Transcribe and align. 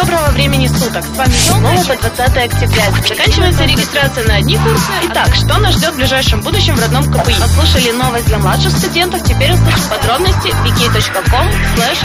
доброго 0.00 0.30
времени 0.30 0.66
суток. 0.66 1.04
С 1.04 1.16
вами 1.16 1.32
снова 1.32 1.76
по 1.84 1.94
20 1.94 2.20
октября. 2.20 2.84
Заканчивается 3.06 3.64
регистрация 3.64 4.26
на 4.26 4.36
одни 4.36 4.56
курсы. 4.56 4.90
Итак, 5.10 5.34
что 5.34 5.58
нас 5.58 5.74
ждет 5.74 5.92
в 5.92 5.96
ближайшем 5.96 6.40
будущем 6.40 6.74
в 6.74 6.80
родном 6.80 7.04
КПИ? 7.04 7.34
Послушали 7.38 7.90
новость 7.90 8.26
для 8.26 8.38
младших 8.38 8.70
студентов, 8.72 9.22
теперь 9.24 9.52
услышим 9.52 9.90
подробности 9.90 10.48
wiki.com 10.64 11.48
slash 11.76 12.00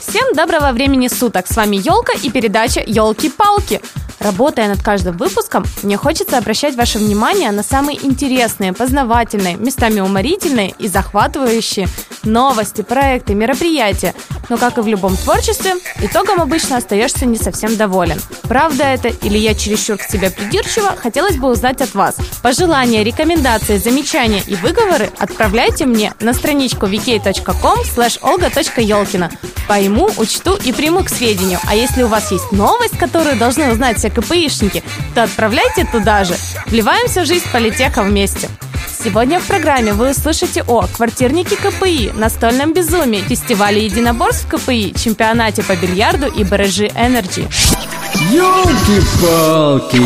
Всем 0.00 0.34
доброго 0.34 0.72
времени 0.72 1.08
суток! 1.08 1.46
С 1.46 1.56
вами 1.56 1.76
Елка 1.76 2.14
и 2.22 2.30
передача 2.30 2.82
Елки-палки. 2.86 3.82
Работая 4.20 4.68
над 4.68 4.82
каждым 4.82 5.16
выпуском, 5.16 5.64
мне 5.82 5.96
хочется 5.96 6.36
обращать 6.36 6.76
ваше 6.76 6.98
внимание 6.98 7.50
на 7.52 7.62
самые 7.62 8.04
интересные, 8.04 8.74
познавательные, 8.74 9.56
местами 9.56 10.00
уморительные 10.00 10.74
и 10.78 10.88
захватывающие 10.88 11.88
новости, 12.24 12.82
проекты, 12.82 13.34
мероприятия. 13.34 14.14
Но, 14.50 14.58
как 14.58 14.76
и 14.76 14.82
в 14.82 14.86
любом 14.86 15.16
творчестве, 15.16 15.76
итогом 16.02 16.40
обычно 16.40 16.76
остаешься 16.76 17.24
не 17.24 17.38
совсем 17.38 17.76
доволен. 17.76 18.20
Правда 18.42 18.84
это 18.84 19.08
или 19.08 19.38
я 19.38 19.54
чересчур 19.54 19.96
к 19.96 20.02
себе 20.02 20.30
придирчиво, 20.30 20.96
хотелось 20.96 21.36
бы 21.36 21.48
узнать 21.48 21.80
от 21.80 21.94
вас. 21.94 22.16
Пожелания, 22.42 23.02
рекомендации, 23.04 23.78
замечания 23.78 24.42
и 24.46 24.54
выговоры 24.56 25.10
отправляйте 25.18 25.86
мне 25.86 26.12
на 26.20 26.34
страничку 26.34 26.86
vk.com 26.86 27.80
slash 27.96 28.20
olga.елкина. 28.20 29.30
Пойму, 29.68 30.10
учту 30.16 30.56
и 30.56 30.72
приму 30.72 31.04
к 31.04 31.08
сведению. 31.08 31.60
А 31.66 31.76
если 31.76 32.02
у 32.02 32.08
вас 32.08 32.32
есть 32.32 32.50
новость, 32.50 32.98
которую 32.98 33.38
должны 33.38 33.70
узнать 33.70 33.98
все 33.98 34.09
КПИшники, 34.10 34.82
то 35.14 35.22
отправляйте 35.22 35.86
туда 35.90 36.24
же. 36.24 36.34
Вливаемся 36.66 37.22
в 37.22 37.26
жизнь 37.26 37.46
политеха 37.52 38.02
вместе. 38.02 38.48
Сегодня 39.02 39.40
в 39.40 39.46
программе 39.46 39.94
вы 39.94 40.10
услышите 40.10 40.62
о 40.66 40.86
квартирнике 40.86 41.56
КПИ, 41.56 42.10
настольном 42.14 42.74
безумии, 42.74 43.20
фестивале 43.20 43.86
единоборств 43.86 44.46
КПИ, 44.46 44.92
чемпионате 44.94 45.62
по 45.62 45.74
бильярду 45.74 46.26
и 46.26 46.44
Бережи 46.44 46.88
Energy. 46.88 47.48
Ёлки-палки! 48.30 50.00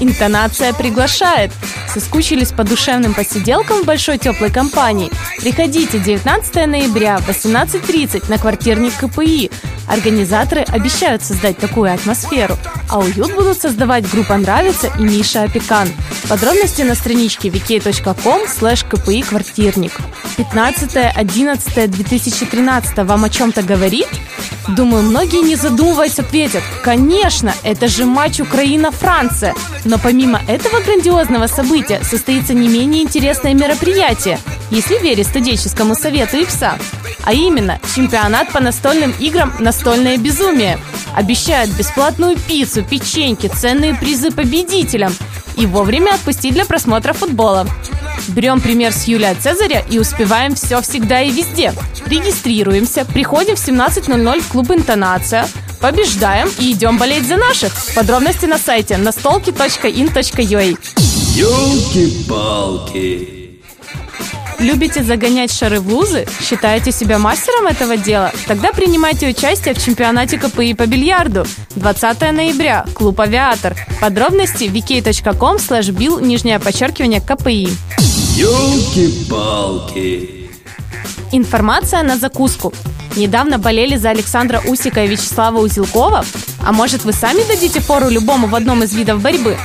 Интонация 0.00 0.72
приглашает. 0.72 1.52
Соскучились 1.92 2.52
по 2.52 2.64
душевным 2.64 3.14
посиделкам 3.14 3.82
в 3.82 3.84
большой 3.84 4.18
теплой 4.18 4.50
компании? 4.50 5.10
Приходите 5.40 5.98
19 5.98 6.66
ноября 6.66 7.18
в 7.18 7.28
18.30 7.28 8.28
на 8.28 8.38
квартирник 8.38 8.94
КПИ. 8.94 9.50
Организаторы 9.88 10.62
обещают 10.62 11.22
создать 11.22 11.58
такую 11.58 11.92
атмосферу, 11.92 12.56
а 12.88 12.98
уют 12.98 13.34
будут 13.34 13.60
создавать 13.60 14.10
группа 14.10 14.36
«Нравится» 14.36 14.90
и 14.98 15.02
Миша 15.02 15.42
Опекан. 15.44 15.88
Подробности 16.28 16.82
на 16.82 16.94
страничке 16.94 17.48
vk.com 17.48 18.42
slash 18.42 18.86
kpi 18.88 19.26
квартирник. 19.26 19.92
15.11.2013 20.36 23.04
вам 23.04 23.24
о 23.24 23.30
чем-то 23.30 23.62
говорит? 23.62 24.08
Думаю, 24.68 25.02
многие 25.02 25.42
не 25.42 25.56
задумываясь 25.56 26.18
ответят, 26.18 26.62
конечно, 26.84 27.54
это 27.62 27.88
же 27.88 28.04
матч 28.04 28.40
Украина-Франция. 28.40 29.54
Но 29.84 29.98
помимо 29.98 30.42
этого 30.46 30.82
грандиозного 30.82 31.46
события 31.46 32.02
состоится 32.04 32.52
не 32.52 32.68
менее 32.68 33.02
интересное 33.02 33.54
мероприятие, 33.54 34.38
если 34.70 34.98
верить 34.98 35.26
студенческому 35.26 35.94
совету 35.94 36.36
ИПСа. 36.36 36.76
А 37.28 37.32
именно, 37.34 37.78
чемпионат 37.94 38.50
по 38.52 38.60
настольным 38.60 39.14
играм 39.20 39.52
«Настольное 39.58 40.16
безумие». 40.16 40.78
Обещают 41.14 41.70
бесплатную 41.72 42.38
пиццу, 42.38 42.82
печеньки, 42.82 43.48
ценные 43.48 43.94
призы 43.94 44.30
победителям 44.30 45.14
и 45.54 45.66
вовремя 45.66 46.14
отпустить 46.14 46.54
для 46.54 46.64
просмотра 46.64 47.12
футбола. 47.12 47.66
Берем 48.28 48.62
пример 48.62 48.94
с 48.94 49.04
Юлия 49.04 49.34
Цезаря 49.34 49.84
и 49.90 49.98
успеваем 49.98 50.54
все 50.54 50.80
всегда 50.80 51.20
и 51.20 51.30
везде. 51.30 51.74
Регистрируемся, 52.06 53.04
приходим 53.04 53.56
в 53.56 53.58
17.00 53.58 54.40
в 54.40 54.48
клуб 54.48 54.70
«Интонация», 54.70 55.46
побеждаем 55.82 56.48
и 56.58 56.72
идем 56.72 56.96
болеть 56.96 57.28
за 57.28 57.36
наших. 57.36 57.74
Подробности 57.94 58.46
на 58.46 58.56
сайте 58.56 58.96
настолки.in.ua 58.96 60.78
Ёлки-палки! 61.36 63.37
Любите 64.58 65.04
загонять 65.04 65.52
шары 65.52 65.78
в 65.80 65.88
лузы? 65.88 66.26
Считаете 66.40 66.90
себя 66.90 67.18
мастером 67.18 67.68
этого 67.68 67.96
дела? 67.96 68.32
Тогда 68.46 68.72
принимайте 68.72 69.28
участие 69.28 69.72
в 69.74 69.84
чемпионате 69.84 70.36
КПИ 70.36 70.74
по 70.74 70.86
бильярду. 70.86 71.46
20 71.76 72.32
ноября. 72.32 72.84
Клуб 72.94 73.20
«Авиатор». 73.20 73.76
Подробности 74.00 74.64
vk.com 74.64 75.58
slash 75.58 75.90
bill, 75.92 76.20
нижнее 76.20 76.58
подчеркивание, 76.58 77.20
КПИ. 77.20 77.68
Ёлки-палки! 78.36 79.38
Информация 81.30 82.02
на 82.02 82.16
закуску. 82.16 82.72
Недавно 83.16 83.58
болели 83.58 83.96
за 83.96 84.10
Александра 84.10 84.60
Усика 84.66 85.04
и 85.04 85.08
Вячеслава 85.08 85.58
Узелкова? 85.58 86.24
А 86.64 86.72
может 86.72 87.04
вы 87.04 87.12
сами 87.12 87.46
дадите 87.46 87.78
фору 87.80 88.08
любому 88.08 88.48
в 88.48 88.54
одном 88.56 88.82
из 88.82 88.92
видов 88.92 89.22
борьбы? 89.22 89.56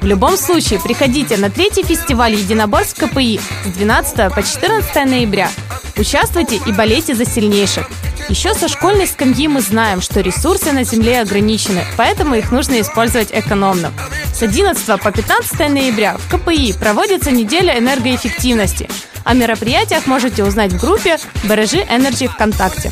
В 0.00 0.06
любом 0.06 0.36
случае, 0.36 0.80
приходите 0.80 1.36
на 1.36 1.50
третий 1.50 1.82
фестиваль 1.82 2.34
единоборств 2.34 2.98
КПИ 2.98 3.38
с 3.66 3.68
12 3.68 4.34
по 4.34 4.42
14 4.42 4.94
ноября. 5.06 5.50
Участвуйте 5.96 6.56
и 6.56 6.72
болейте 6.72 7.14
за 7.14 7.26
сильнейших. 7.26 7.86
Еще 8.30 8.54
со 8.54 8.68
школьной 8.68 9.06
скамьи 9.06 9.46
мы 9.48 9.60
знаем, 9.60 10.00
что 10.00 10.20
ресурсы 10.20 10.72
на 10.72 10.84
Земле 10.84 11.20
ограничены, 11.20 11.84
поэтому 11.96 12.34
их 12.36 12.50
нужно 12.50 12.80
использовать 12.80 13.28
экономно. 13.32 13.92
С 14.32 14.42
11 14.42 15.02
по 15.02 15.12
15 15.12 15.58
ноября 15.68 16.16
в 16.16 16.28
КПИ 16.34 16.72
проводится 16.72 17.30
неделя 17.30 17.78
энергоэффективности. 17.78 18.88
О 19.24 19.34
мероприятиях 19.34 20.06
можете 20.06 20.44
узнать 20.44 20.72
в 20.72 20.80
группе 20.80 21.18
Бережи 21.44 21.84
Energy 21.90 22.28
ВКонтакте. 22.28 22.90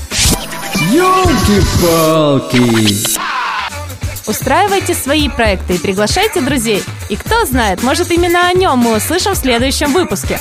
Ёлки-палки! 0.93 2.59
Устраивайте 4.28 4.94
свои 4.94 5.31
проекты 5.31 5.77
и 5.77 5.78
приглашайте 5.78 6.43
друзей. 6.43 6.84
И 7.09 7.16
кто 7.16 7.47
знает, 7.47 7.83
может 7.83 8.11
именно 8.11 8.47
о 8.47 8.53
нем 8.53 8.78
мы 8.78 8.97
услышим 8.97 9.33
в 9.33 9.39
следующем 9.39 9.94
выпуске. 9.94 10.39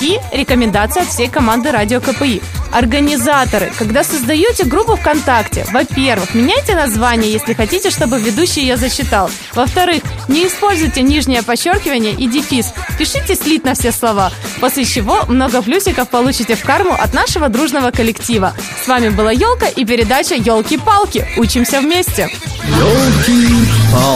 И 0.00 0.18
рекомендация 0.32 1.02
от 1.02 1.10
всей 1.10 1.28
команды 1.28 1.70
Радио 1.70 2.00
КПИ. 2.00 2.40
Организаторы, 2.72 3.72
когда 3.78 4.04
создаете 4.04 4.64
группу 4.64 4.96
ВКонтакте, 4.96 5.66
во-первых, 5.72 6.34
меняйте 6.34 6.74
название, 6.74 7.32
если 7.32 7.54
хотите, 7.54 7.90
чтобы 7.90 8.20
ведущий 8.20 8.60
ее 8.60 8.76
зачитал. 8.76 9.30
Во-вторых, 9.54 10.02
не 10.28 10.46
используйте 10.46 11.02
нижнее 11.02 11.42
подчеркивание 11.42 12.12
и 12.12 12.26
дефис. 12.26 12.72
Пишите 12.98 13.34
слитно 13.34 13.74
все 13.74 13.92
слова, 13.92 14.30
после 14.60 14.84
чего 14.84 15.24
много 15.28 15.62
плюсиков 15.62 16.08
получите 16.08 16.54
в 16.54 16.62
карму 16.62 16.92
от 16.92 17.14
нашего 17.14 17.48
дружного 17.48 17.90
коллектива. 17.90 18.54
С 18.82 18.88
вами 18.88 19.08
была 19.08 19.32
Елка 19.32 19.66
и 19.66 19.84
передача 19.84 20.34
Елки-палки. 20.34 21.26
Учимся 21.36 21.80
вместе! 21.80 22.28
Ёлки-палки! 22.68 24.06